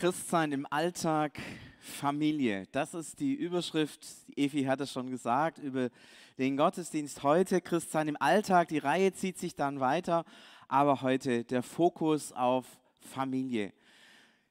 [0.00, 1.38] Christsein im Alltag,
[1.78, 2.66] Familie.
[2.72, 4.00] Das ist die Überschrift,
[4.34, 5.90] Evi hat es schon gesagt, über
[6.38, 7.60] den Gottesdienst heute.
[7.60, 10.24] Christsein im Alltag, die Reihe zieht sich dann weiter,
[10.68, 12.64] aber heute der Fokus auf
[13.12, 13.74] Familie.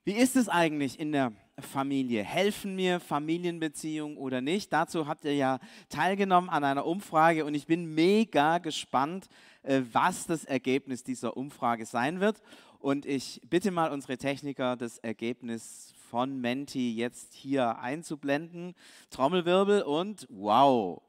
[0.03, 2.23] Wie ist es eigentlich in der Familie?
[2.23, 4.71] Helfen mir Familienbeziehungen oder nicht?
[4.71, 5.59] Dazu habt ihr ja
[5.89, 9.27] teilgenommen an einer Umfrage und ich bin mega gespannt,
[9.63, 12.39] äh, was das Ergebnis dieser Umfrage sein wird.
[12.79, 18.73] Und ich bitte mal unsere Techniker, das Ergebnis von Menti jetzt hier einzublenden.
[19.09, 21.01] Trommelwirbel und wow.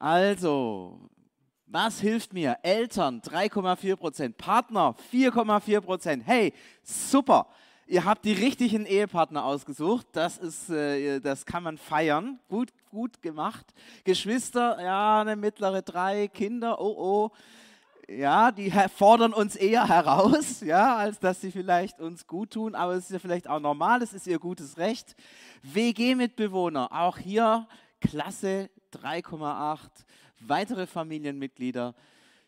[0.00, 0.98] Also,
[1.66, 2.58] was hilft mir?
[2.62, 6.26] Eltern 3,4 Prozent, Partner 4,4 Prozent.
[6.26, 6.52] Hey,
[6.82, 7.46] super.
[7.86, 10.06] Ihr habt die richtigen Ehepartner ausgesucht.
[10.12, 12.40] Das, ist, äh, das kann man feiern.
[12.48, 13.72] Gut, gut gemacht.
[14.02, 16.26] Geschwister, ja, eine mittlere drei.
[16.26, 17.30] Kinder, oh oh
[18.16, 22.94] ja, die fordern uns eher heraus, ja, als dass sie vielleicht uns gut tun, aber
[22.94, 25.16] es ist ja vielleicht auch normal, es ist ihr gutes Recht.
[25.62, 27.66] WG-Mitbewohner, auch hier
[28.00, 29.88] Klasse 3,8,
[30.40, 31.94] weitere Familienmitglieder,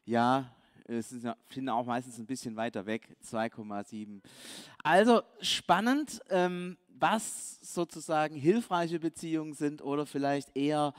[0.05, 0.51] ja,
[0.87, 4.21] es sind auch meistens ein bisschen weiter weg, 2,7.
[4.83, 10.93] Also spannend, ähm, was sozusagen hilfreiche Beziehungen sind oder vielleicht eher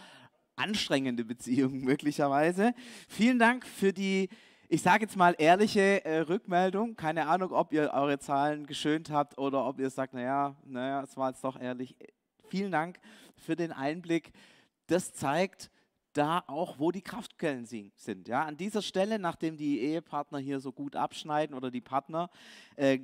[0.56, 2.74] anstrengende Beziehungen möglicherweise.
[3.08, 4.30] Vielen Dank für die
[4.68, 6.96] ich sage jetzt mal ehrliche äh, Rückmeldung.
[6.96, 11.16] Keine Ahnung, ob ihr eure Zahlen geschönt habt oder ob ihr sagt, naja, naja, es
[11.18, 11.96] war jetzt doch ehrlich.
[12.50, 13.00] Vielen Dank
[13.36, 14.32] für den Einblick.
[14.88, 15.70] Das zeigt
[16.14, 18.28] da auch, wo die Kraftquellen sind.
[18.28, 22.30] Ja, an dieser Stelle, nachdem die Ehepartner hier so gut abschneiden oder die Partner,
[22.76, 23.00] äh,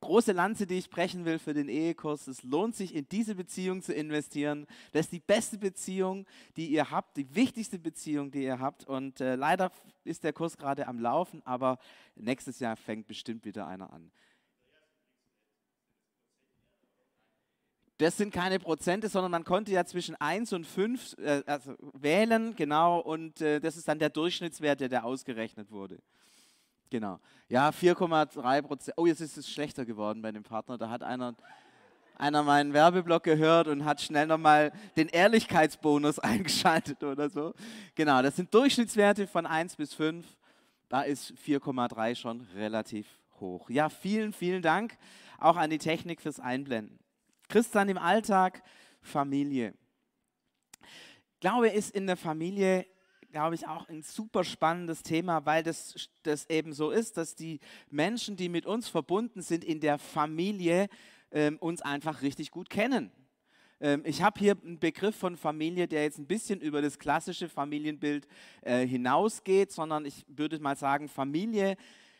[0.00, 2.26] große Lanze, die ich brechen will für den Ehekurs.
[2.28, 4.66] Es lohnt sich, in diese Beziehung zu investieren.
[4.92, 8.84] Das ist die beste Beziehung, die ihr habt, die wichtigste Beziehung, die ihr habt.
[8.84, 9.70] Und äh, leider
[10.04, 11.78] ist der Kurs gerade am Laufen, aber
[12.14, 14.10] nächstes Jahr fängt bestimmt wieder einer an.
[17.98, 22.54] Das sind keine Prozente, sondern man konnte ja zwischen 1 und 5 äh, also wählen,
[22.54, 25.98] genau, und äh, das ist dann der Durchschnittswert, der, der ausgerechnet wurde.
[26.90, 27.20] Genau.
[27.48, 28.96] Ja, 4,3 Prozent.
[28.96, 30.78] Oh, jetzt ist es schlechter geworden bei dem Partner.
[30.78, 31.34] Da hat einer,
[32.16, 37.54] einer meinen Werbeblock gehört und hat schnell nochmal den Ehrlichkeitsbonus eingeschaltet oder so.
[37.94, 40.26] Genau, das sind Durchschnittswerte von 1 bis 5.
[40.88, 43.06] Da ist 4,3 schon relativ
[43.40, 43.68] hoch.
[43.68, 44.96] Ja, vielen, vielen Dank
[45.38, 46.98] auch an die Technik fürs Einblenden.
[47.48, 48.62] Christian im Alltag,
[49.00, 49.74] Familie.
[51.40, 52.86] Glaube, ist in der Familie
[53.30, 57.60] glaube ich, auch ein super spannendes Thema, weil das, das eben so ist, dass die
[57.90, 60.88] Menschen, die mit uns verbunden sind in der Familie,
[61.30, 63.10] ähm, uns einfach richtig gut kennen.
[63.80, 67.48] Ähm, ich habe hier einen Begriff von Familie, der jetzt ein bisschen über das klassische
[67.48, 68.26] Familienbild
[68.62, 71.76] äh, hinausgeht, sondern ich würde mal sagen, Familie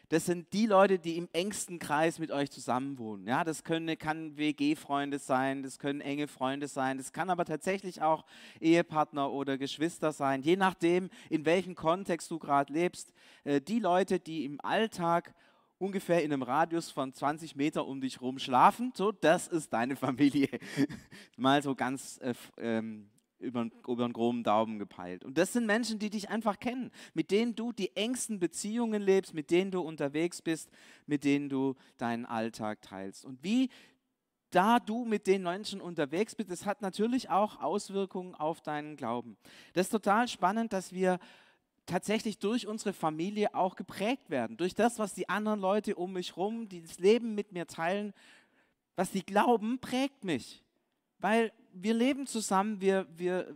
[0.09, 3.27] das sind die Leute, die im engsten Kreis mit euch zusammenwohnen.
[3.27, 8.01] Ja, das können, kann WG-Freunde sein, das können enge Freunde sein, das kann aber tatsächlich
[8.01, 8.25] auch
[8.61, 13.13] Ehepartner oder Geschwister sein, je nachdem, in welchem Kontext du gerade lebst.
[13.45, 15.35] Äh, die Leute, die im Alltag
[15.79, 19.97] ungefähr in einem Radius von 20 Meter um dich herum schlafen, so, das ist deine
[19.97, 20.49] Familie.
[21.37, 25.25] Mal so ganz äh, ähm, über, über einen groben Daumen gepeilt.
[25.25, 29.35] Und das sind Menschen, die dich einfach kennen, mit denen du die engsten Beziehungen lebst,
[29.35, 30.71] mit denen du unterwegs bist,
[31.07, 33.25] mit denen du deinen Alltag teilst.
[33.25, 33.71] Und wie
[34.51, 39.37] da du mit den Menschen unterwegs bist, das hat natürlich auch Auswirkungen auf deinen Glauben.
[39.75, 41.19] Das ist total spannend, dass wir
[41.89, 46.37] tatsächlich durch unsere Familie auch geprägt werden, durch das, was die anderen Leute um mich
[46.37, 48.13] herum, die das Leben mit mir teilen,
[48.97, 50.63] was sie glauben, prägt mich.
[51.19, 53.55] Weil wir leben zusammen, wir, wir,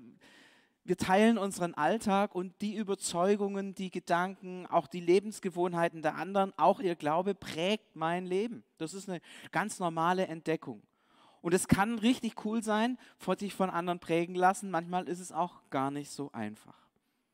[0.84, 6.80] wir teilen unseren Alltag und die Überzeugungen, die Gedanken, auch die Lebensgewohnheiten der anderen, auch
[6.80, 8.64] ihr Glaube prägt mein Leben.
[8.78, 10.82] Das ist eine ganz normale Entdeckung.
[11.40, 12.98] Und es kann richtig cool sein,
[13.38, 14.70] sich von anderen prägen lassen.
[14.70, 16.76] Manchmal ist es auch gar nicht so einfach.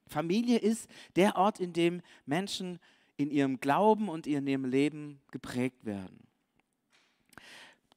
[0.06, 2.78] Familie ist der Ort, in dem Menschen
[3.18, 6.27] in ihrem Glauben und in ihrem Leben geprägt werden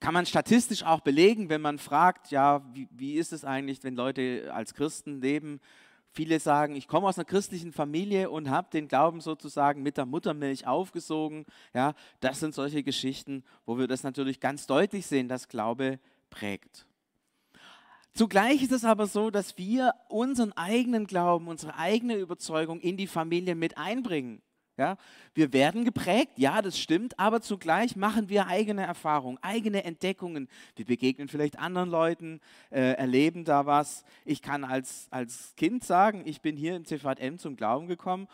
[0.01, 3.95] kann man statistisch auch belegen, wenn man fragt, ja, wie, wie ist es eigentlich, wenn
[3.95, 5.61] Leute als Christen leben?
[6.11, 10.07] Viele sagen, ich komme aus einer christlichen Familie und habe den Glauben sozusagen mit der
[10.07, 11.45] Muttermilch aufgesogen.
[11.73, 15.99] Ja, das sind solche Geschichten, wo wir das natürlich ganz deutlich sehen, dass Glaube
[16.31, 16.85] prägt.
[18.13, 23.07] Zugleich ist es aber so, dass wir unseren eigenen Glauben, unsere eigene Überzeugung in die
[23.07, 24.41] Familie mit einbringen.
[24.77, 24.97] Ja,
[25.33, 30.47] wir werden geprägt, ja, das stimmt, aber zugleich machen wir eigene Erfahrungen, eigene Entdeckungen.
[30.75, 32.39] Wir begegnen vielleicht anderen Leuten,
[32.69, 34.05] äh, erleben da was.
[34.23, 38.27] Ich kann als, als Kind sagen, ich bin hier im CVM zum Glauben gekommen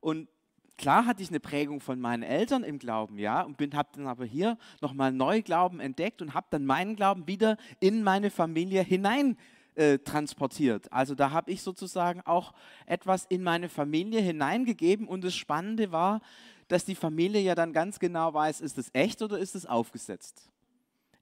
[0.00, 0.28] und
[0.76, 4.24] klar hatte ich eine Prägung von meinen Eltern im Glauben, ja, und habe dann aber
[4.24, 9.36] hier nochmal neu Glauben entdeckt und habe dann meinen Glauben wieder in meine Familie hinein
[9.74, 10.92] äh, transportiert.
[10.92, 12.54] Also da habe ich sozusagen auch
[12.86, 16.20] etwas in meine Familie hineingegeben und das Spannende war,
[16.68, 20.48] dass die Familie ja dann ganz genau weiß, ist es echt oder ist es aufgesetzt?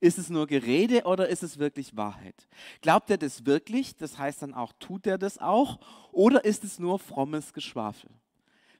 [0.00, 2.48] Ist es nur Gerede oder ist es wirklich Wahrheit?
[2.80, 3.96] Glaubt er das wirklich?
[3.96, 5.78] Das heißt dann auch, tut er das auch?
[6.10, 8.10] Oder ist es nur frommes Geschwafel?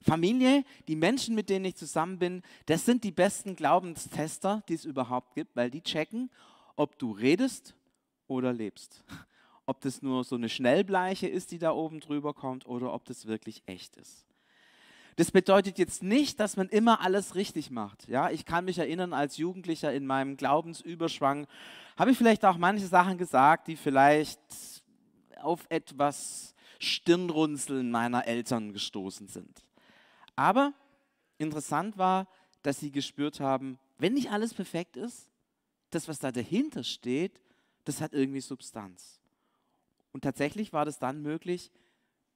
[0.02, 4.84] Familie, die Menschen, mit denen ich zusammen bin, das sind die besten Glaubenstester, die es
[4.84, 6.28] überhaupt gibt, weil die checken,
[6.74, 7.74] ob du redest
[8.26, 9.04] oder lebst.
[9.66, 13.26] Ob das nur so eine Schnellbleiche ist, die da oben drüber kommt, oder ob das
[13.26, 14.26] wirklich echt ist.
[15.16, 18.08] Das bedeutet jetzt nicht, dass man immer alles richtig macht.
[18.08, 21.46] Ja, ich kann mich erinnern, als Jugendlicher in meinem Glaubensüberschwang
[21.98, 24.40] habe ich vielleicht auch manche Sachen gesagt, die vielleicht
[25.42, 29.62] auf etwas Stirnrunzeln meiner Eltern gestoßen sind.
[30.34, 30.72] Aber
[31.38, 32.26] interessant war,
[32.62, 35.28] dass sie gespürt haben, wenn nicht alles perfekt ist,
[35.90, 37.40] das, was da dahinter steht,
[37.84, 39.20] das hat irgendwie Substanz.
[40.12, 41.70] Und tatsächlich war das dann möglich,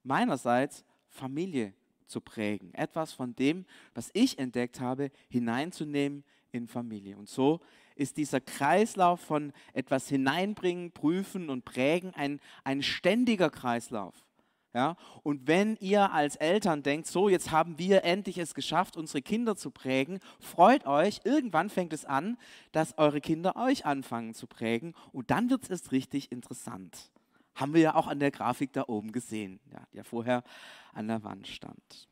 [0.03, 1.75] meinerseits Familie
[2.07, 2.73] zu prägen.
[2.75, 7.17] Etwas von dem, was ich entdeckt habe, hineinzunehmen in Familie.
[7.17, 7.61] Und so
[7.95, 14.27] ist dieser Kreislauf von etwas hineinbringen, prüfen und prägen ein, ein ständiger Kreislauf.
[14.75, 14.97] Ja?
[15.23, 19.57] Und wenn ihr als Eltern denkt, so jetzt haben wir endlich es geschafft, unsere Kinder
[19.57, 22.37] zu prägen, freut euch, irgendwann fängt es an,
[22.73, 27.11] dass eure Kinder euch anfangen zu prägen und dann wird es richtig interessant.
[27.57, 30.45] Haben wir ja auch an der Grafik da oben gesehen, ja, die ja vorher
[30.93, 32.09] an der Wand stand.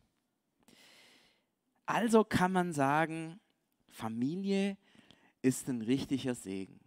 [1.85, 3.38] Also kann man sagen,
[3.88, 4.79] Familie
[5.43, 6.81] ist ein richtiger Segen.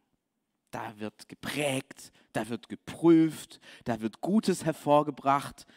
[0.72, 5.68] Da wird geprägt, da wird geprüft, da wird Gutes hervorgebracht.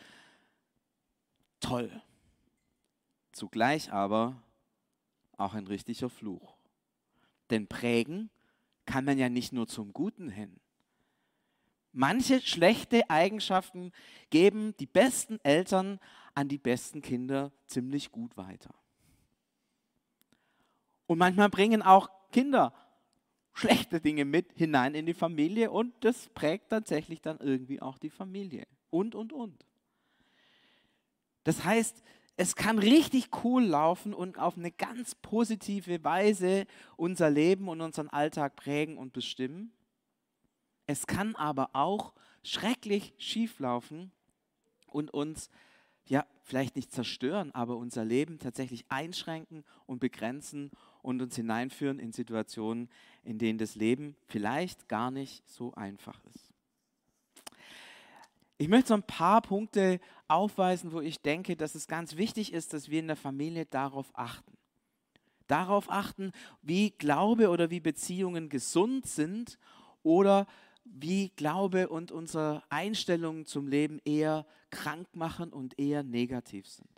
[1.61, 2.03] Toll.
[3.33, 4.43] Zugleich aber
[5.37, 6.57] auch ein richtiger Fluch.
[7.51, 8.31] Denn prägen
[8.87, 10.59] kann man ja nicht nur zum Guten hin.
[11.93, 13.93] Manche schlechte Eigenschaften
[14.31, 15.99] geben die besten Eltern
[16.35, 18.75] an die besten Kinder ziemlich gut weiter.
[21.07, 22.73] Und manchmal bringen auch Kinder
[23.53, 28.11] schlechte Dinge mit hinein in die Familie und das prägt tatsächlich dann irgendwie auch die
[28.11, 28.67] Familie.
[28.91, 29.67] Und, und, und.
[31.45, 32.03] Das heißt,
[32.37, 36.67] es kann richtig cool laufen und auf eine ganz positive Weise
[36.97, 39.73] unser Leben und unseren Alltag prägen und bestimmen.
[40.91, 44.11] Es kann aber auch schrecklich schief laufen
[44.89, 45.49] und uns
[46.07, 50.73] ja vielleicht nicht zerstören, aber unser Leben tatsächlich einschränken und begrenzen
[51.03, 52.91] und uns hineinführen in Situationen,
[53.23, 56.53] in denen das Leben vielleicht gar nicht so einfach ist.
[58.59, 62.73] Ich möchte so ein paar Punkte aufweisen, wo ich denke, dass es ganz wichtig ist,
[62.73, 64.59] dass wir in der Familie darauf achten.
[65.47, 66.33] Darauf achten,
[66.63, 69.57] wie Glaube oder wie Beziehungen gesund sind
[70.03, 70.49] oder
[70.85, 76.89] wie Glaube und unsere Einstellungen zum Leben eher krank machen und eher negativ sind.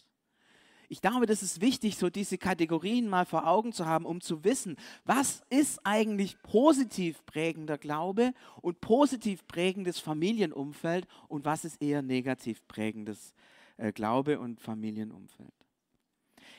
[0.92, 4.44] Ich glaube, das ist wichtig, so diese Kategorien mal vor Augen zu haben, um zu
[4.44, 4.76] wissen,
[5.06, 12.68] was ist eigentlich positiv prägender Glaube und positiv prägendes Familienumfeld und was ist eher negativ
[12.68, 13.32] prägendes
[13.78, 15.54] äh, Glaube und Familienumfeld.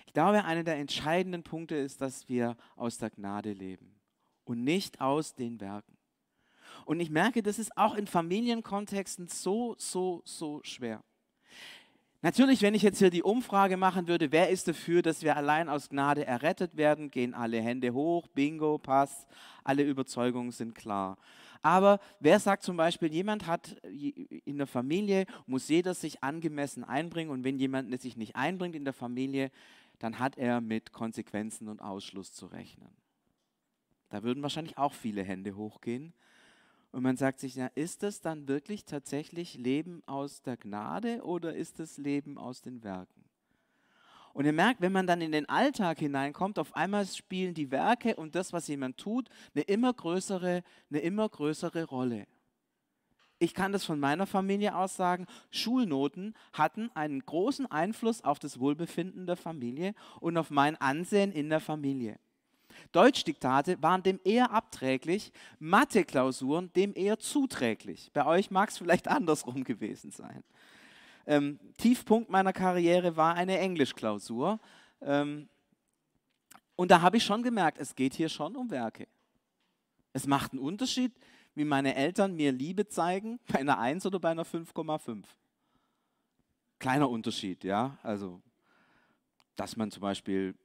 [0.08, 4.00] Ich glaube, einer der entscheidenden Punkte ist, dass wir aus der Gnade leben
[4.46, 5.93] und nicht aus den Werken.
[6.86, 11.04] Und ich merke, das ist auch in Familienkontexten so, so, so schwer.
[12.22, 15.68] Natürlich, wenn ich jetzt hier die Umfrage machen würde, wer ist dafür, dass wir allein
[15.68, 19.28] aus Gnade errettet werden, gehen alle Hände hoch, bingo, passt,
[19.66, 21.18] alle Überzeugungen sind klar.
[21.62, 27.30] Aber wer sagt zum Beispiel, jemand hat in der Familie, muss jeder sich angemessen einbringen
[27.30, 29.52] und wenn jemand sich nicht einbringt in der Familie,
[30.00, 32.96] dann hat er mit Konsequenzen und Ausschluss zu rechnen.
[34.10, 36.14] Da würden wahrscheinlich auch viele Hände hochgehen.
[36.94, 41.56] Und man sagt sich, ja, ist das dann wirklich tatsächlich Leben aus der Gnade oder
[41.56, 43.26] ist es Leben aus den Werken?
[44.32, 48.16] Und ihr merkt, wenn man dann in den Alltag hineinkommt, auf einmal spielen die Werke
[48.16, 52.28] und das, was jemand tut, eine immer größere, eine immer größere Rolle.
[53.40, 58.60] Ich kann das von meiner Familie aus sagen, Schulnoten hatten einen großen Einfluss auf das
[58.60, 62.20] Wohlbefinden der Familie und auf mein Ansehen in der Familie.
[62.92, 68.12] Deutschdiktate waren dem eher abträglich, Mathe-Klausuren dem eher zuträglich.
[68.14, 70.44] Bei euch mag es vielleicht andersrum gewesen sein.
[71.26, 74.60] Ähm, Tiefpunkt meiner Karriere war eine Englischklausur.
[75.02, 75.48] Ähm,
[76.76, 79.08] und da habe ich schon gemerkt, es geht hier schon um Werke.
[80.12, 81.14] Es macht einen Unterschied,
[81.56, 85.24] wie meine Eltern mir Liebe zeigen, bei einer 1 oder bei einer 5,5.
[86.80, 87.98] Kleiner Unterschied, ja.
[88.04, 88.42] Also
[89.56, 90.56] dass man zum Beispiel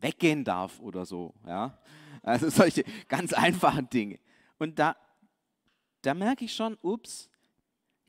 [0.00, 1.34] weggehen darf oder so.
[1.46, 1.78] Ja?
[2.22, 4.18] Also solche ganz einfachen Dinge.
[4.58, 4.96] Und da,
[6.02, 7.28] da merke ich schon, ups,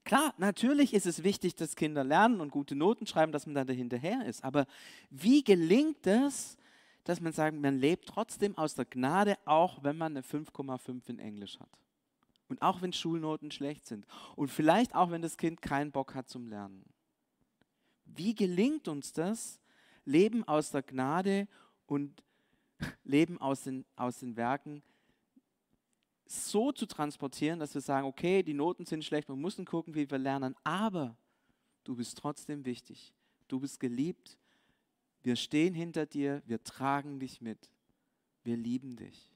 [0.03, 3.73] klar, natürlich ist es wichtig, dass Kinder lernen und gute Noten schreiben, dass man da
[3.73, 4.43] hinterher ist.
[4.43, 4.65] Aber
[5.09, 6.57] wie gelingt es,
[7.03, 11.19] dass man sagt, man lebt trotzdem aus der Gnade, auch wenn man eine 5,5 in
[11.19, 11.69] Englisch hat?
[12.49, 14.05] Und auch wenn Schulnoten schlecht sind.
[14.35, 16.85] Und vielleicht auch, wenn das Kind keinen Bock hat zum Lernen.
[18.05, 19.59] Wie gelingt uns das,
[20.05, 21.47] Leben aus der Gnade
[21.93, 22.23] und
[23.03, 24.81] Leben aus den, aus den Werken
[26.25, 30.09] so zu transportieren, dass wir sagen, okay, die Noten sind schlecht, wir müssen gucken, wie
[30.09, 31.15] wir lernen, aber
[31.83, 33.13] du bist trotzdem wichtig.
[33.47, 34.37] Du bist geliebt.
[35.21, 37.69] Wir stehen hinter dir, wir tragen dich mit.
[38.43, 39.31] Wir lieben dich.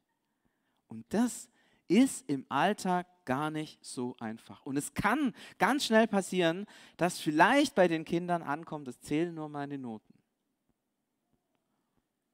[0.88, 1.50] Und das
[1.88, 4.66] ist im Alltag gar nicht so einfach.
[4.66, 6.66] Und es kann ganz schnell passieren,
[6.98, 10.17] dass vielleicht bei den Kindern ankommt, es zählen nur meine Noten.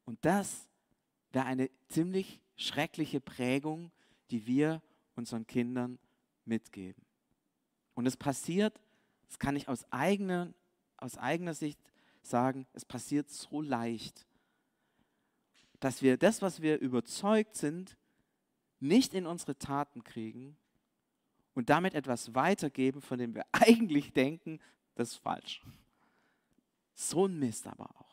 [0.06, 0.68] Und das
[1.32, 3.92] wäre eine ziemlich schreckliche Prägung,
[4.32, 4.82] die wir
[5.16, 6.00] unseren Kindern
[6.46, 7.04] mitgeben.
[7.96, 8.80] Und es passiert,
[9.28, 10.54] das kann ich aus eigener,
[10.98, 11.80] aus eigener Sicht
[12.22, 14.26] sagen, es passiert so leicht,
[15.80, 17.98] dass wir das, was wir überzeugt sind,
[18.80, 20.56] nicht in unsere Taten kriegen
[21.54, 24.60] und damit etwas weitergeben, von dem wir eigentlich denken,
[24.96, 25.62] das ist falsch.
[26.94, 28.13] So ein Mist aber auch.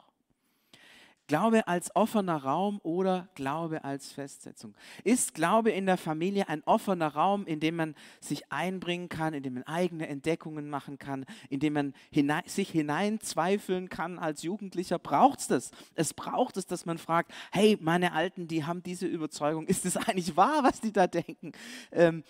[1.30, 4.75] Glaube als offener Raum oder Glaube als Festsetzung.
[5.04, 9.44] Ist Glaube in der Familie ein offener Raum, in dem man sich einbringen kann, in
[9.44, 14.99] dem man eigene Entdeckungen machen kann, in dem man hinein, sich hineinzweifeln kann als Jugendlicher?
[14.99, 15.70] Braucht es das?
[15.94, 19.96] Es braucht es, dass man fragt, hey, meine Alten, die haben diese Überzeugung, ist es
[19.96, 21.52] eigentlich wahr, was die da denken?
[21.92, 22.25] Ähm,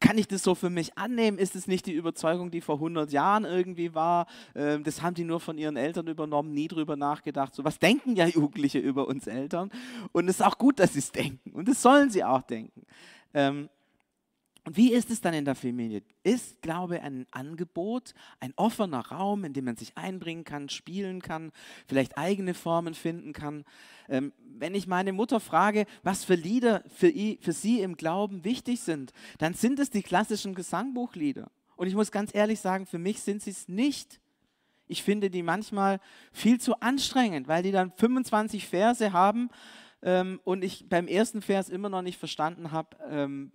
[0.00, 1.38] kann ich das so für mich annehmen?
[1.38, 4.26] Ist es nicht die Überzeugung, die vor 100 Jahren irgendwie war?
[4.54, 7.54] Ähm, das haben die nur von ihren Eltern übernommen, nie drüber nachgedacht.
[7.54, 9.70] So was denken ja Jugendliche über uns Eltern.
[10.12, 11.52] Und es ist auch gut, dass sie es denken.
[11.52, 12.82] Und das sollen sie auch denken.
[13.34, 13.68] Ähm,
[14.66, 16.02] und wie ist es dann in der Familie?
[16.24, 21.52] Ist Glaube ein Angebot, ein offener Raum, in dem man sich einbringen kann, spielen kann,
[21.86, 23.64] vielleicht eigene Formen finden kann?
[24.08, 28.80] Ähm, wenn ich meine Mutter frage, was für Lieder für, für sie im Glauben wichtig
[28.80, 31.48] sind, dann sind es die klassischen Gesangbuchlieder.
[31.76, 34.20] Und ich muss ganz ehrlich sagen, für mich sind sie es nicht.
[34.88, 36.00] Ich finde die manchmal
[36.32, 39.48] viel zu anstrengend, weil die dann 25 Verse haben,
[40.06, 43.50] ähm, und ich beim ersten Vers immer noch nicht verstanden habe, ähm,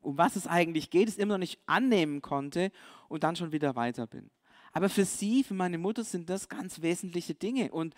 [0.00, 2.70] um was es eigentlich geht, es immer noch nicht annehmen konnte
[3.08, 4.30] und dann schon wieder weiter bin.
[4.72, 7.72] Aber für sie, für meine Mutter sind das ganz wesentliche Dinge.
[7.72, 7.94] Und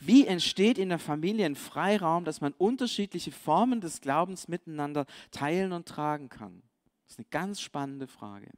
[0.00, 5.72] wie entsteht in der Familie ein Freiraum, dass man unterschiedliche Formen des Glaubens miteinander teilen
[5.72, 6.60] und tragen kann?
[7.04, 8.50] Das ist eine ganz spannende Frage.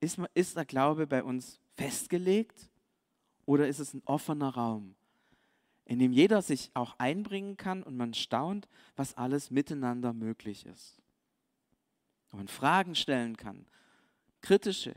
[0.00, 2.70] Ist, ist der Glaube bei uns festgelegt
[3.44, 4.94] oder ist es ein offener Raum,
[5.90, 11.02] in dem jeder sich auch einbringen kann und man staunt, was alles miteinander möglich ist.
[12.30, 13.66] Und man Fragen stellen kann,
[14.40, 14.94] kritische,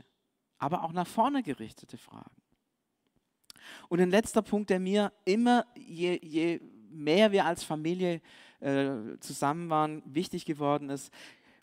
[0.56, 2.40] aber auch nach vorne gerichtete Fragen.
[3.88, 6.60] Und ein letzter Punkt, der mir immer, je, je
[6.90, 8.20] mehr wir als Familie
[8.60, 11.12] äh, zusammen waren, wichtig geworden ist,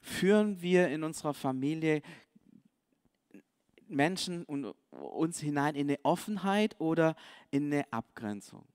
[0.02, 2.02] führen wir in unserer Familie
[3.88, 7.16] Menschen und uns hinein in eine Offenheit oder
[7.50, 8.66] in eine Abgrenzung.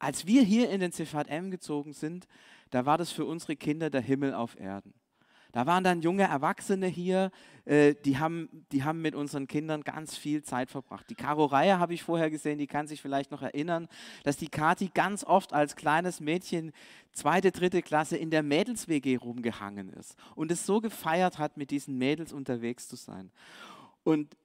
[0.00, 2.26] Als wir hier in den CVM gezogen sind,
[2.70, 4.94] da war das für unsere Kinder der Himmel auf Erden.
[5.52, 7.30] Da waren dann junge Erwachsene hier,
[7.64, 11.10] äh, die, haben, die haben mit unseren Kindern ganz viel Zeit verbracht.
[11.10, 13.88] Die Caro Reihe habe ich vorher gesehen, die kann sich vielleicht noch erinnern,
[14.22, 16.72] dass die Kati ganz oft als kleines Mädchen,
[17.12, 21.98] zweite, dritte Klasse, in der Mädels-WG rumgehangen ist und es so gefeiert hat, mit diesen
[21.98, 23.32] Mädels unterwegs zu sein.
[24.04, 24.36] Und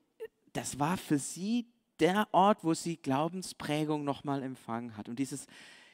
[0.54, 1.68] das war für sie
[2.00, 5.10] der Ort, wo sie Glaubensprägung nochmal empfangen hat.
[5.10, 5.48] Und dieses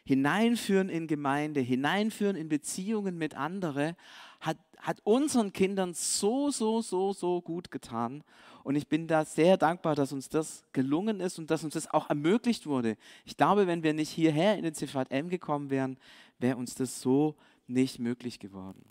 [0.03, 3.96] Hineinführen in Gemeinde, Hineinführen in Beziehungen mit anderen,
[4.39, 8.24] hat, hat unseren Kindern so, so, so, so gut getan.
[8.63, 11.91] Und ich bin da sehr dankbar, dass uns das gelungen ist und dass uns das
[11.91, 12.98] auch ermöglicht wurde.
[13.25, 15.98] Ich glaube, wenn wir nicht hierher in den CVM gekommen wären,
[16.39, 17.36] wäre uns das so
[17.67, 18.84] nicht möglich geworden.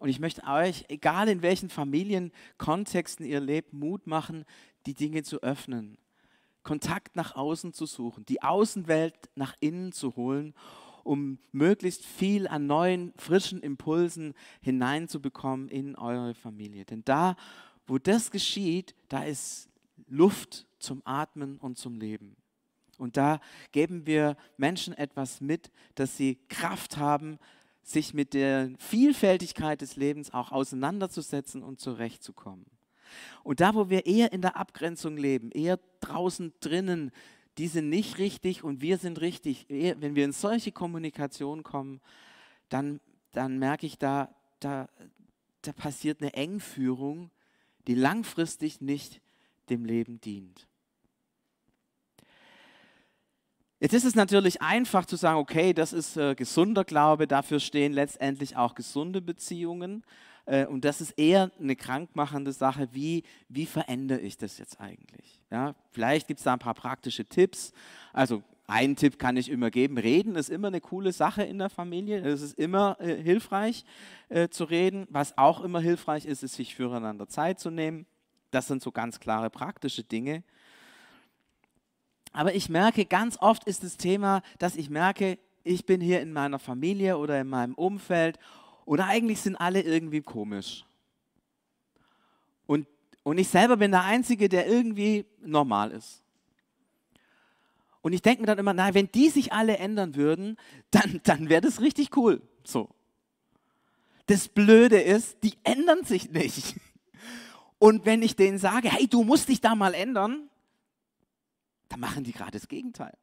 [0.00, 4.46] Und ich möchte euch, egal in welchen Familienkontexten ihr lebt, Mut machen,
[4.86, 5.98] die Dinge zu öffnen,
[6.62, 10.54] Kontakt nach außen zu suchen, die Außenwelt nach innen zu holen,
[11.04, 16.84] um möglichst viel an neuen, frischen Impulsen hineinzubekommen in eure Familie.
[16.84, 17.36] Denn da,
[17.86, 19.70] wo das geschieht, da ist
[20.06, 22.36] Luft zum Atmen und zum Leben.
[22.98, 23.40] Und da
[23.72, 27.38] geben wir Menschen etwas mit, dass sie Kraft haben,
[27.82, 32.66] sich mit der Vielfältigkeit des Lebens auch auseinanderzusetzen und zurechtzukommen.
[33.42, 37.10] Und da, wo wir eher in der Abgrenzung leben, eher draußen drinnen,
[37.58, 42.00] die sind nicht richtig und wir sind richtig, wenn wir in solche Kommunikation kommen,
[42.68, 43.00] dann,
[43.32, 44.88] dann merke ich, da, da,
[45.62, 47.30] da passiert eine Engführung,
[47.86, 49.20] die langfristig nicht
[49.68, 50.66] dem Leben dient.
[53.82, 57.94] Jetzt ist es natürlich einfach zu sagen, okay, das ist äh, gesunder Glaube, dafür stehen
[57.94, 60.04] letztendlich auch gesunde Beziehungen.
[60.46, 65.40] Äh, und das ist eher eine krankmachende Sache, wie, wie verändere ich das jetzt eigentlich?
[65.50, 67.72] Ja, vielleicht gibt es da ein paar praktische Tipps.
[68.12, 71.70] Also einen Tipp kann ich immer geben, reden ist immer eine coole Sache in der
[71.70, 72.20] Familie.
[72.20, 73.84] Es ist immer äh, hilfreich
[74.28, 75.06] äh, zu reden.
[75.10, 78.06] Was auch immer hilfreich ist, ist, sich füreinander Zeit zu nehmen.
[78.52, 80.44] Das sind so ganz klare praktische Dinge.
[82.32, 86.32] Aber ich merke, ganz oft ist das Thema, dass ich merke, ich bin hier in
[86.32, 88.38] meiner Familie oder in meinem Umfeld
[88.90, 90.84] und eigentlich sind alle irgendwie komisch.
[92.66, 92.88] Und,
[93.22, 96.24] und ich selber bin der Einzige, der irgendwie normal ist.
[98.00, 100.56] Und ich denke mir dann immer, nein, wenn die sich alle ändern würden,
[100.90, 102.42] dann, dann wäre das richtig cool.
[102.64, 102.88] So.
[104.26, 106.74] Das Blöde ist, die ändern sich nicht.
[107.78, 110.50] Und wenn ich denen sage, hey, du musst dich da mal ändern,
[111.88, 113.16] dann machen die gerade das Gegenteil.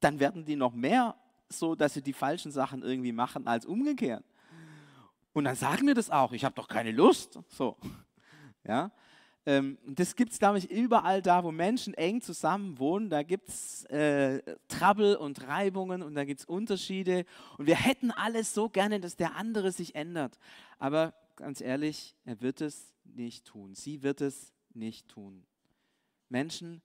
[0.00, 1.16] Dann werden die noch mehr
[1.48, 4.22] so, dass sie die falschen Sachen irgendwie machen, als umgekehrt.
[5.34, 7.38] Und dann sagen wir das auch, ich habe doch keine Lust.
[7.48, 7.76] So.
[8.66, 8.90] Ja?
[9.44, 13.10] Ähm, das gibt es, glaube ich, überall da, wo Menschen eng zusammen wohnen.
[13.10, 17.26] Da gibt es äh, Trouble und Reibungen und da gibt es Unterschiede.
[17.58, 20.38] Und wir hätten alles so gerne, dass der andere sich ändert.
[20.78, 23.74] Aber ganz ehrlich, er wird es nicht tun.
[23.74, 25.44] Sie wird es nicht tun.
[26.30, 26.80] Menschen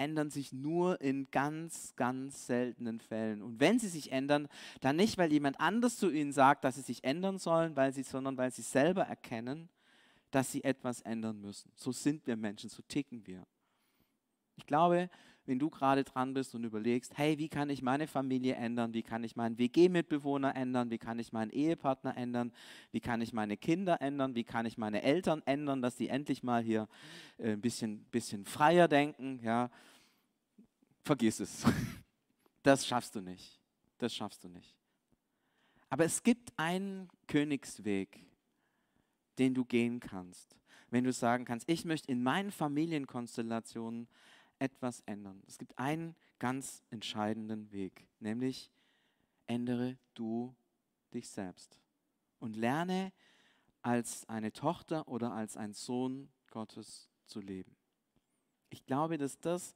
[0.00, 3.42] ändern sich nur in ganz, ganz seltenen Fällen.
[3.42, 4.48] Und wenn sie sich ändern,
[4.80, 8.02] dann nicht, weil jemand anders zu ihnen sagt, dass sie sich ändern sollen, weil sie,
[8.02, 9.68] sondern weil sie selber erkennen,
[10.30, 11.70] dass sie etwas ändern müssen.
[11.74, 13.46] So sind wir Menschen, so ticken wir.
[14.56, 15.10] Ich glaube,
[15.50, 19.02] wenn du gerade dran bist und überlegst, hey, wie kann ich meine Familie ändern, wie
[19.02, 22.52] kann ich meinen WG-Mitbewohner ändern, wie kann ich meinen Ehepartner ändern,
[22.92, 26.44] wie kann ich meine Kinder ändern, wie kann ich meine Eltern ändern, dass die endlich
[26.44, 26.86] mal hier
[27.38, 29.70] äh, ein bisschen, bisschen freier denken, ja,
[31.02, 31.64] vergiss es.
[32.62, 33.58] Das schaffst du nicht.
[33.98, 34.76] Das schaffst du nicht.
[35.88, 38.20] Aber es gibt einen Königsweg,
[39.38, 40.54] den du gehen kannst,
[40.90, 44.06] wenn du sagen kannst, ich möchte in meinen Familienkonstellationen
[44.60, 45.42] etwas ändern.
[45.48, 48.70] Es gibt einen ganz entscheidenden Weg, nämlich
[49.46, 50.54] ändere du
[51.12, 51.80] dich selbst
[52.38, 53.12] und lerne
[53.82, 57.74] als eine Tochter oder als ein Sohn Gottes zu leben.
[58.68, 59.74] Ich glaube, dass das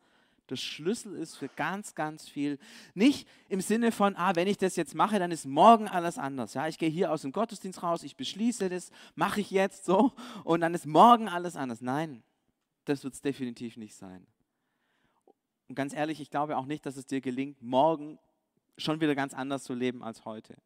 [0.50, 2.58] der Schlüssel ist für ganz, ganz viel.
[2.92, 6.52] Nicht im Sinne von, ah, wenn ich das jetzt mache, dann ist morgen alles anders.
[6.52, 10.12] Ja, ich gehe hier aus dem Gottesdienst raus, ich beschließe das, mache ich jetzt so
[10.44, 11.80] und dann ist morgen alles anders.
[11.80, 12.22] Nein,
[12.84, 14.26] das wird es definitiv nicht sein.
[15.68, 18.18] Und ganz ehrlich, ich glaube auch nicht, dass es dir gelingt, morgen
[18.76, 20.56] schon wieder ganz anders zu leben als heute.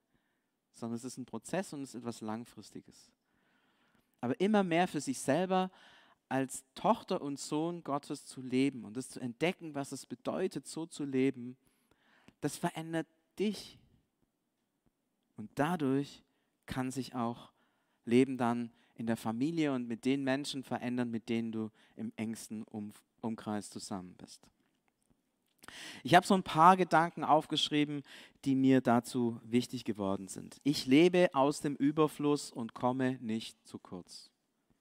[0.74, 3.10] Sondern es ist ein Prozess und es ist etwas Langfristiges.
[4.20, 5.70] Aber immer mehr für sich selber
[6.28, 10.86] als Tochter und Sohn Gottes zu leben und das zu entdecken, was es bedeutet, so
[10.86, 11.56] zu leben,
[12.40, 13.06] das verändert
[13.38, 13.78] dich.
[15.36, 16.22] Und dadurch
[16.66, 17.52] kann sich auch
[18.04, 22.64] Leben dann in der Familie und mit den Menschen verändern, mit denen du im engsten
[22.64, 24.48] um Umkreis zusammen bist.
[26.02, 28.02] Ich habe so ein paar Gedanken aufgeschrieben,
[28.44, 30.58] die mir dazu wichtig geworden sind.
[30.64, 34.30] Ich lebe aus dem Überfluss und komme nicht zu kurz.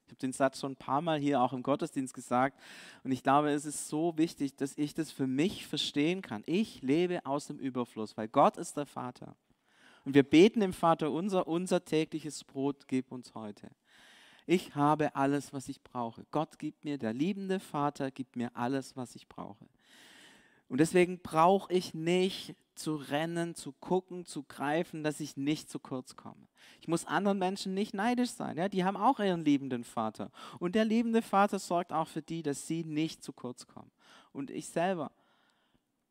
[0.06, 2.58] Ich habe den Satz schon ein paar Mal hier auch im Gottesdienst gesagt
[3.04, 6.42] und ich glaube, es ist so wichtig, dass ich das für mich verstehen kann.
[6.46, 9.36] Ich lebe aus dem Überfluss, weil Gott ist der Vater.
[10.06, 13.70] Und wir beten dem Vater unser, unser tägliches Brot gib uns heute.
[14.46, 16.24] Ich habe alles, was ich brauche.
[16.30, 19.66] Gott gibt mir, der liebende Vater gibt mir alles, was ich brauche.
[20.68, 25.80] Und deswegen brauche ich nicht zu rennen, zu gucken, zu greifen, dass ich nicht zu
[25.80, 26.46] kurz komme.
[26.80, 28.56] Ich muss anderen Menschen nicht neidisch sein.
[28.56, 28.68] Ja?
[28.68, 30.30] Die haben auch ihren liebenden Vater.
[30.58, 33.90] Und der liebende Vater sorgt auch für die, dass sie nicht zu kurz kommen.
[34.32, 35.10] Und ich selber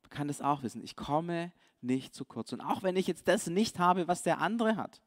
[0.09, 0.83] kann das auch wissen.
[0.83, 2.51] Ich komme nicht zu kurz.
[2.51, 5.01] Und auch wenn ich jetzt das nicht habe, was der andere hat,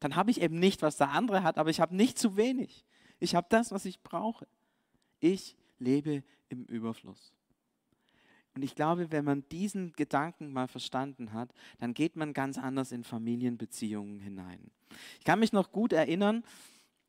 [0.00, 2.84] dann habe ich eben nicht, was der andere hat, aber ich habe nicht zu wenig.
[3.18, 4.46] Ich habe das, was ich brauche.
[5.20, 7.32] Ich lebe im Überfluss.
[8.56, 12.90] Und ich glaube, wenn man diesen Gedanken mal verstanden hat, dann geht man ganz anders
[12.90, 14.70] in Familienbeziehungen hinein.
[15.18, 16.42] Ich kann mich noch gut erinnern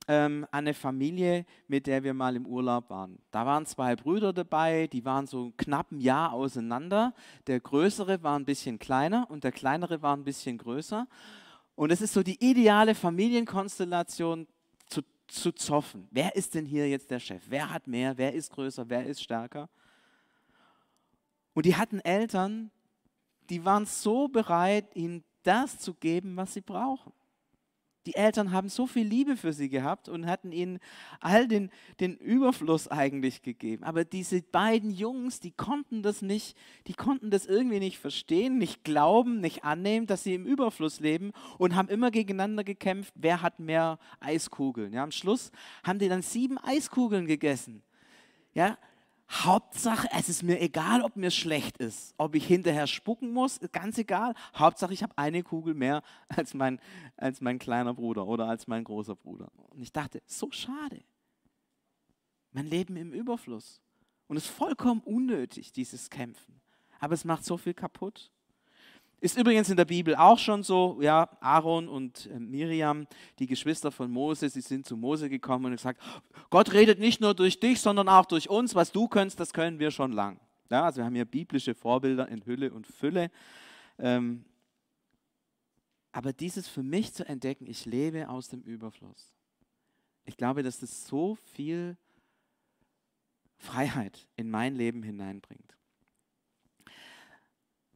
[0.10, 3.18] ähm, an eine Familie, mit der wir mal im Urlaub waren.
[3.32, 7.14] Da waren zwei Brüder dabei, die waren so knapp ein Jahr auseinander.
[7.48, 11.08] Der größere war ein bisschen kleiner und der kleinere war ein bisschen größer.
[11.76, 14.48] Und es ist so die ideale Familienkonstellation,
[15.28, 16.08] zu zoffen.
[16.12, 17.44] Wer ist denn hier jetzt der Chef?
[17.50, 18.18] Wer hat mehr?
[18.18, 18.90] Wer ist größer?
[18.90, 19.70] Wer ist stärker?
[21.58, 22.70] Und die hatten Eltern,
[23.50, 27.12] die waren so bereit, ihnen das zu geben, was sie brauchen.
[28.06, 30.78] Die Eltern haben so viel Liebe für sie gehabt und hatten ihnen
[31.20, 33.84] all den, den Überfluss eigentlich gegeben.
[33.86, 38.84] Aber diese beiden Jungs, die konnten das nicht, die konnten das irgendwie nicht verstehen, nicht
[38.84, 43.58] glauben, nicht annehmen, dass sie im Überfluss leben und haben immer gegeneinander gekämpft, wer hat
[43.58, 44.94] mehr Eiskugeln.
[44.94, 45.52] Ja, am Schluss
[45.84, 47.82] haben die dann sieben Eiskugeln gegessen.
[48.54, 48.78] Ja,
[49.30, 53.98] Hauptsache, es ist mir egal, ob mir schlecht ist, ob ich hinterher spucken muss, ganz
[53.98, 54.34] egal.
[54.56, 56.80] Hauptsache, ich habe eine Kugel mehr als mein,
[57.18, 59.52] als mein kleiner Bruder oder als mein großer Bruder.
[59.70, 61.04] Und ich dachte, so schade.
[62.52, 63.82] Mein Leben im Überfluss.
[64.28, 66.62] Und es ist vollkommen unnötig, dieses Kämpfen.
[67.00, 68.32] Aber es macht so viel kaputt.
[69.20, 73.08] Ist übrigens in der Bibel auch schon so, ja, Aaron und äh, Miriam,
[73.40, 76.02] die Geschwister von Mose, sie sind zu Mose gekommen und gesagt,
[76.52, 78.76] Gott redet nicht nur durch dich, sondern auch durch uns.
[78.76, 80.40] Was du kannst, das können wir schon lang.
[80.70, 83.32] Ja, also wir haben hier biblische Vorbilder in Hülle und Fülle.
[83.98, 84.46] Ähm,
[86.12, 89.34] aber dieses für mich zu entdecken, ich lebe aus dem Überfluss.
[90.26, 91.98] Ich glaube, dass das so viel
[93.58, 95.77] Freiheit in mein Leben hineinbringt.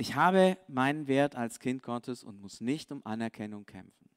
[0.02, 4.10] Ich habe meinen Wert als Kind Gottes und muss nicht um Anerkennung kämpfen.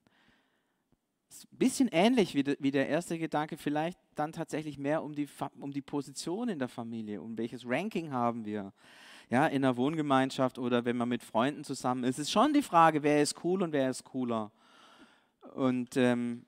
[1.29, 5.15] Ist ein bisschen ähnlich wie, de, wie der erste Gedanke, vielleicht dann tatsächlich mehr um
[5.15, 5.29] die,
[5.61, 8.73] um die Position in der Familie, um welches Ranking haben wir
[9.29, 12.19] ja, in der Wohngemeinschaft oder wenn man mit Freunden zusammen ist.
[12.19, 14.53] Es ist schon die Frage, wer ist cool und wer ist cooler.
[15.55, 16.47] Und ähm,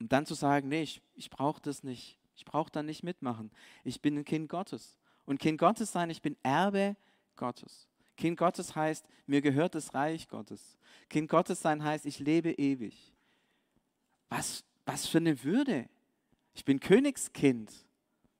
[0.00, 2.18] dann zu sagen, nee, ich, ich brauche das nicht.
[2.34, 3.50] Ich brauche da nicht mitmachen.
[3.84, 4.98] Ich bin ein Kind Gottes.
[5.24, 6.94] Und Kind Gottes sein, ich bin Erbe
[7.36, 7.88] Gottes.
[8.16, 10.78] Kind Gottes heißt, mir gehört das Reich Gottes.
[11.08, 13.12] Kind Gottes sein heißt, ich lebe ewig.
[14.28, 15.88] Was, was für eine Würde.
[16.54, 17.72] Ich bin Königskind.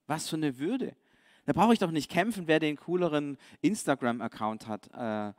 [0.07, 0.95] Was für eine Würde.
[1.45, 4.87] Da brauche ich doch nicht kämpfen, wer den cooleren Instagram-Account hat.
[4.93, 5.33] Äh,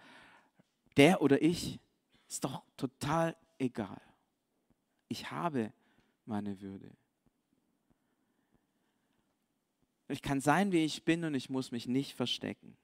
[0.97, 1.81] der oder ich.
[2.29, 4.01] Ist doch total egal.
[5.09, 5.73] Ich habe
[6.27, 6.91] meine Würde.
[10.09, 12.77] Ich kann sein, wie ich bin und ich muss mich nicht verstecken.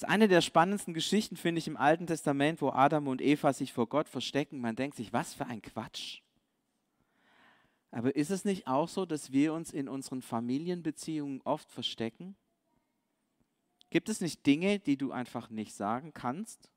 [0.00, 3.52] Das ist eine der spannendsten Geschichten, finde ich, im Alten Testament, wo Adam und Eva
[3.52, 4.58] sich vor Gott verstecken.
[4.58, 6.22] Man denkt sich, was für ein Quatsch.
[7.90, 12.34] Aber ist es nicht auch so, dass wir uns in unseren Familienbeziehungen oft verstecken?
[13.90, 16.70] Gibt es nicht Dinge, die du einfach nicht sagen kannst?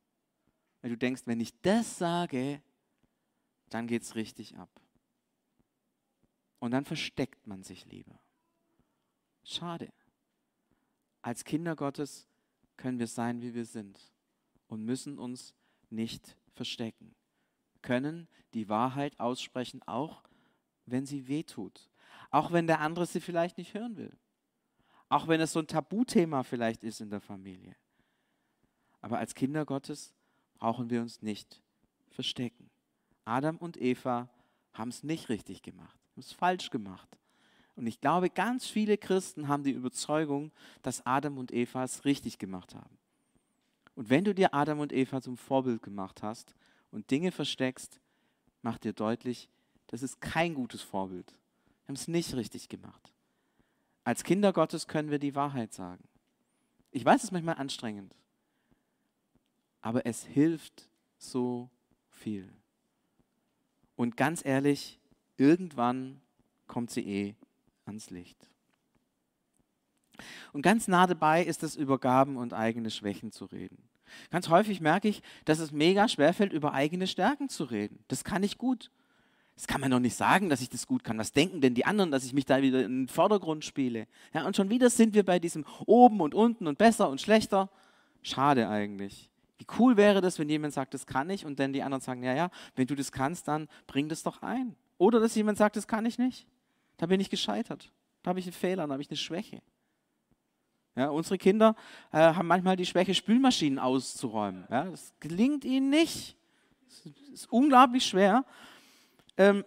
[0.82, 2.62] Weil du denkst, wenn ich das sage,
[3.70, 4.82] dann geht es richtig ab.
[6.60, 8.20] Und dann versteckt man sich lieber.
[9.46, 9.94] Schade.
[11.22, 12.28] Als Kinder Gottes
[12.84, 13.98] können wir sein, wie wir sind
[14.68, 15.56] und müssen uns
[15.90, 17.16] nicht verstecken.
[17.82, 20.22] Können die Wahrheit aussprechen, auch
[20.86, 21.90] wenn sie weh tut.
[22.30, 24.12] Auch wenn der andere sie vielleicht nicht hören will.
[25.08, 27.74] Auch wenn es so ein Tabuthema vielleicht ist in der Familie.
[29.00, 30.14] Aber als Kinder Gottes
[30.56, 31.64] brauchen wir uns nicht
[32.10, 32.70] verstecken.
[33.24, 34.30] Adam und Eva
[34.74, 37.18] haben es nicht richtig gemacht, haben es falsch gemacht.
[37.76, 42.38] Und ich glaube, ganz viele Christen haben die Überzeugung, dass Adam und Eva es richtig
[42.38, 42.98] gemacht haben.
[43.96, 46.56] Und wenn du dir Adam und Eva zum Vorbild gemacht hast
[46.92, 48.00] und Dinge versteckst,
[48.62, 49.50] mach dir deutlich,
[49.88, 51.32] das ist kein gutes Vorbild.
[51.32, 53.12] Wir haben es nicht richtig gemacht.
[54.04, 56.04] Als Kinder Gottes können wir die Wahrheit sagen.
[56.92, 58.16] Ich weiß, es ist manchmal anstrengend,
[59.82, 61.70] aber es hilft so
[62.10, 62.52] viel.
[63.96, 65.00] Und ganz ehrlich,
[65.38, 66.22] irgendwann
[66.68, 67.36] kommt sie eh
[67.86, 68.50] ans Licht.
[70.52, 73.78] Und ganz nah dabei ist es, über Gaben und eigene Schwächen zu reden.
[74.30, 78.04] Ganz häufig merke ich, dass es mega schwerfällt, über eigene Stärken zu reden.
[78.08, 78.92] Das kann ich gut.
[79.56, 81.18] Das kann man doch nicht sagen, dass ich das gut kann.
[81.18, 84.08] Was denken denn die anderen, dass ich mich da wieder in den Vordergrund spiele?
[84.34, 87.70] Ja, und schon wieder sind wir bei diesem oben und unten und besser und schlechter.
[88.24, 89.30] Schade eigentlich.
[89.58, 92.24] Wie cool wäre das, wenn jemand sagt, das kann ich und dann die anderen sagen,
[92.24, 94.76] ja, ja, wenn du das kannst, dann bring das doch ein.
[94.98, 96.48] Oder dass jemand sagt, das kann ich nicht.
[96.98, 97.92] Da bin ich gescheitert.
[98.22, 99.62] Da habe ich einen Fehler, da habe ich eine Schwäche.
[100.96, 101.76] Ja, unsere Kinder
[102.12, 104.66] äh, haben manchmal die Schwäche, Spülmaschinen auszuräumen.
[104.70, 106.38] Ja, das gelingt ihnen nicht.
[106.88, 108.46] Das ist unglaublich schwer.
[109.38, 109.66] Ähm,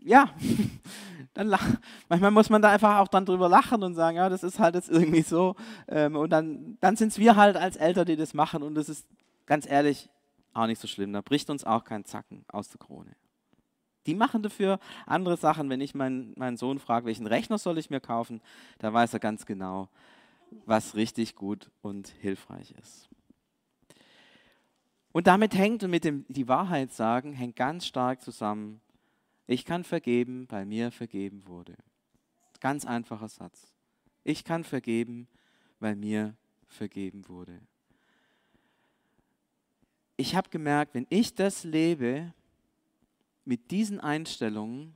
[0.00, 0.30] ja,
[1.34, 1.66] dann lach,
[2.08, 4.74] manchmal muss man da einfach auch dann drüber lachen und sagen, ja, das ist halt
[4.74, 5.56] jetzt irgendwie so.
[5.88, 8.62] Ähm, und dann, dann sind es wir halt als Eltern, die das machen.
[8.62, 9.06] Und das ist
[9.46, 10.10] ganz ehrlich
[10.52, 11.12] auch nicht so schlimm.
[11.12, 13.16] Da bricht uns auch kein Zacken aus der Krone.
[14.08, 15.68] Die machen dafür andere Sachen.
[15.68, 18.40] Wenn ich meinen, meinen Sohn frage, welchen Rechner soll ich mir kaufen,
[18.78, 19.90] da weiß er ganz genau,
[20.64, 23.10] was richtig gut und hilfreich ist.
[25.12, 28.80] Und damit hängt und mit dem die Wahrheit sagen, hängt ganz stark zusammen.
[29.46, 31.76] Ich kann vergeben, weil mir vergeben wurde.
[32.60, 33.74] Ganz einfacher Satz.
[34.24, 35.28] Ich kann vergeben,
[35.80, 36.34] weil mir
[36.66, 37.60] vergeben wurde.
[40.16, 42.32] Ich habe gemerkt, wenn ich das lebe
[43.48, 44.94] mit diesen Einstellungen,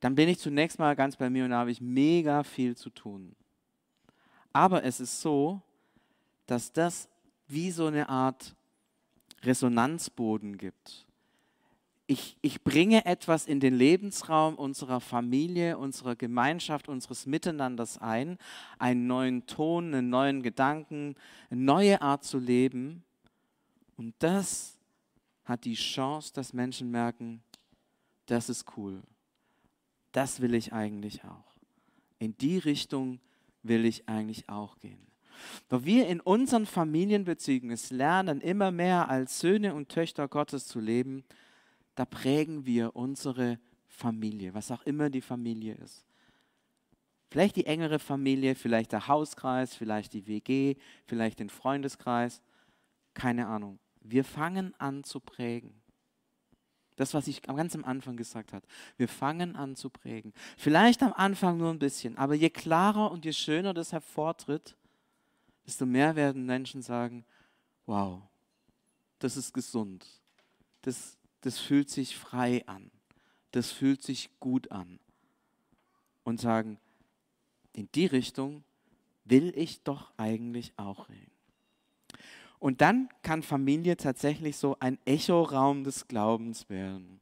[0.00, 2.90] dann bin ich zunächst mal ganz bei mir und da habe ich mega viel zu
[2.90, 3.36] tun.
[4.52, 5.62] Aber es ist so,
[6.46, 7.08] dass das
[7.46, 8.56] wie so eine Art
[9.44, 11.06] Resonanzboden gibt.
[12.08, 18.38] Ich, ich bringe etwas in den Lebensraum unserer Familie, unserer Gemeinschaft, unseres Miteinanders ein,
[18.80, 21.14] einen neuen Ton, einen neuen Gedanken,
[21.48, 23.04] eine neue Art zu leben.
[23.96, 24.71] Und das
[25.52, 27.42] hat die Chance, dass Menschen merken,
[28.26, 29.02] das ist cool.
[30.10, 31.58] Das will ich eigentlich auch.
[32.18, 33.20] In die Richtung
[33.62, 35.06] will ich eigentlich auch gehen.
[35.68, 40.80] Doch wir in unseren Familienbeziehungen es lernen, immer mehr als Söhne und Töchter Gottes zu
[40.80, 41.24] leben,
[41.94, 46.06] da prägen wir unsere Familie, was auch immer die Familie ist.
[47.30, 52.42] Vielleicht die engere Familie, vielleicht der Hauskreis, vielleicht die WG, vielleicht den Freundeskreis,
[53.14, 53.78] keine Ahnung.
[54.04, 55.80] Wir fangen an zu prägen.
[56.96, 58.66] Das, was ich ganz am Anfang gesagt habe.
[58.96, 60.32] Wir fangen an zu prägen.
[60.58, 64.76] Vielleicht am Anfang nur ein bisschen, aber je klarer und je schöner das hervortritt,
[65.66, 67.24] desto mehr werden Menschen sagen,
[67.86, 68.22] wow,
[69.18, 70.06] das ist gesund.
[70.82, 72.90] Das, das fühlt sich frei an.
[73.52, 74.98] Das fühlt sich gut an.
[76.24, 76.78] Und sagen,
[77.72, 78.64] in die Richtung
[79.24, 81.32] will ich doch eigentlich auch reden.
[82.62, 87.20] Und dann kann Familie tatsächlich so ein Echoraum des Glaubens werden.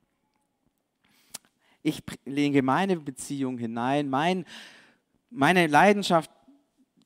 [1.83, 4.44] Ich lege meine Beziehung hinein, mein,
[5.31, 6.31] meine Leidenschaft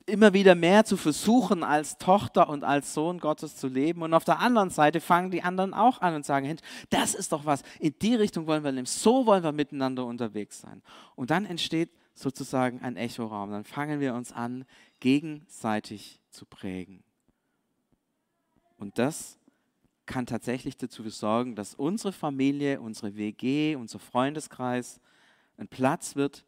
[0.07, 4.03] immer wieder mehr zu versuchen, als Tochter und als Sohn Gottes zu leben.
[4.03, 6.57] Und auf der anderen Seite fangen die anderen auch an und sagen,
[6.91, 10.61] das ist doch was, in die Richtung wollen wir nehmen, so wollen wir miteinander unterwegs
[10.61, 10.83] sein.
[11.15, 13.53] Und dann entsteht sozusagen ein Echoraum.
[13.53, 14.65] Dann fangen wir uns an,
[14.99, 17.05] gegenseitig zu prägen.
[18.77, 19.39] Und das
[20.07, 25.01] kann tatsächlich dazu sorgen, dass unsere Familie, unsere WG, unser Freundeskreis
[25.57, 26.45] ein Platz wird,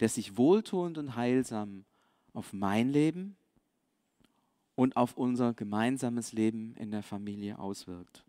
[0.00, 1.84] der sich wohltuend und heilsam
[2.32, 3.36] auf mein Leben
[4.74, 8.24] und auf unser gemeinsames Leben in der Familie auswirkt.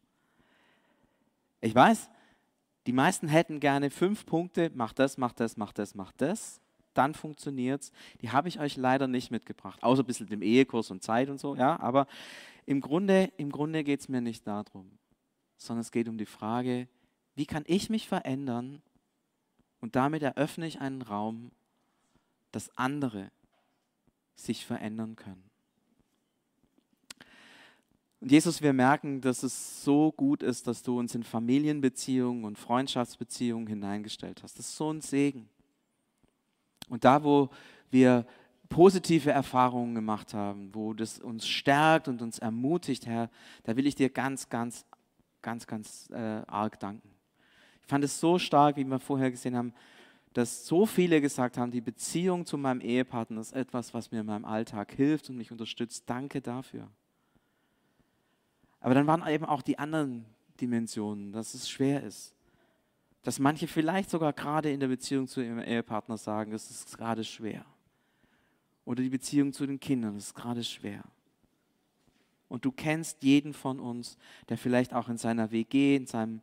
[1.61, 2.09] Ich weiß,
[2.87, 6.59] die meisten hätten gerne fünf Punkte, mach das, mach das, mach das, mach das,
[6.95, 7.91] dann funktioniert es.
[8.21, 11.39] Die habe ich euch leider nicht mitgebracht, außer ein bisschen dem Ehekurs und Zeit und
[11.39, 12.07] so, ja, aber
[12.69, 14.91] im Grunde, im Grunde geht es mir nicht darum,
[15.57, 16.87] sondern es geht um die Frage,
[17.33, 18.83] wie kann ich mich verändern
[19.79, 21.49] und damit eröffne ich einen Raum,
[22.51, 23.31] dass andere
[24.35, 25.49] sich verändern können.
[28.19, 32.59] Und Jesus, wir merken, dass es so gut ist, dass du uns in Familienbeziehungen und
[32.59, 34.59] Freundschaftsbeziehungen hineingestellt hast.
[34.59, 35.49] Das ist so ein Segen.
[36.87, 37.49] Und da, wo
[37.89, 38.27] wir
[38.69, 43.29] positive Erfahrungen gemacht haben, wo das uns stärkt und uns ermutigt, Herr,
[43.63, 44.85] da will ich dir ganz, ganz,
[45.41, 47.09] ganz, ganz äh, arg danken.
[47.81, 49.73] Ich fand es so stark, wie wir vorher gesehen haben,
[50.33, 54.27] dass so viele gesagt haben, die Beziehung zu meinem Ehepartner ist etwas, was mir in
[54.27, 56.03] meinem Alltag hilft und mich unterstützt.
[56.05, 56.87] Danke dafür.
[58.79, 60.25] Aber dann waren eben auch die anderen
[60.61, 62.35] Dimensionen, dass es schwer ist.
[63.23, 67.23] Dass manche vielleicht sogar gerade in der Beziehung zu ihrem Ehepartner sagen, es ist gerade
[67.23, 67.65] schwer.
[68.89, 71.03] Oder die Beziehung zu den Kindern, das ist gerade schwer.
[72.47, 74.17] Und du kennst jeden von uns,
[74.49, 76.41] der vielleicht auch in seiner WG, in seinem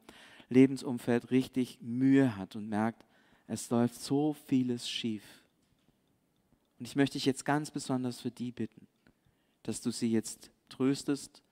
[0.48, 3.04] Lebensumfeld richtig Mühe hat und merkt,
[3.48, 5.24] es läuft so vieles schief.
[6.78, 8.86] Und ich möchte dich jetzt ganz besonders für die bitten,
[9.64, 11.42] dass du sie jetzt tröstest,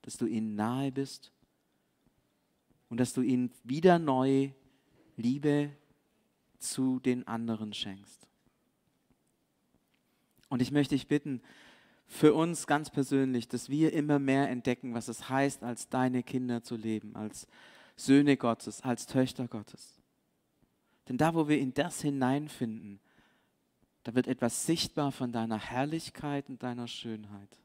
[0.00, 1.30] dass du ihnen nahe bist
[2.88, 4.48] und dass du ihnen wieder neu
[5.18, 5.72] Liebe
[6.58, 8.31] zu den anderen schenkst.
[10.52, 11.40] Und ich möchte dich bitten,
[12.06, 16.62] für uns ganz persönlich, dass wir immer mehr entdecken, was es heißt, als deine Kinder
[16.62, 17.48] zu leben, als
[17.96, 19.98] Söhne Gottes, als Töchter Gottes.
[21.08, 23.00] Denn da, wo wir in das hineinfinden,
[24.02, 27.58] da wird etwas sichtbar von deiner Herrlichkeit und deiner Schönheit.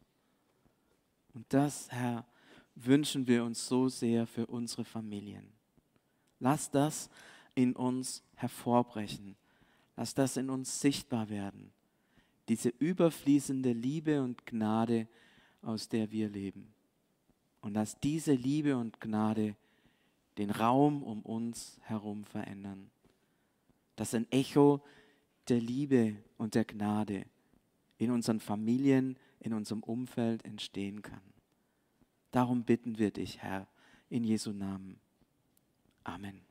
[1.34, 2.26] Und das, Herr,
[2.76, 5.52] wünschen wir uns so sehr für unsere Familien.
[6.40, 7.10] Lass das
[7.54, 9.36] in uns hervorbrechen.
[9.98, 11.74] Lass das in uns sichtbar werden
[12.48, 15.08] diese überfließende Liebe und Gnade,
[15.62, 16.74] aus der wir leben.
[17.62, 19.56] Und lass diese Liebe und Gnade
[20.38, 22.90] den Raum um uns herum verändern.
[23.96, 24.84] Dass ein Echo
[25.50, 27.26] der Liebe und der Gnade
[27.98, 31.22] in unseren Familien, in unserem Umfeld entstehen kann.
[32.32, 33.68] Darum bitten wir dich, Herr,
[34.10, 35.00] in Jesu Namen.
[36.04, 36.47] Amen.